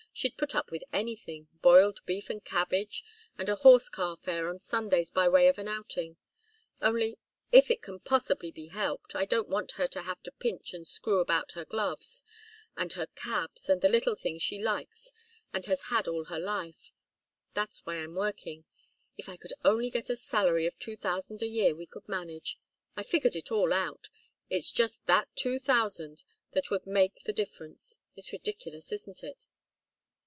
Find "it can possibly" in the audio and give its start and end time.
7.71-8.51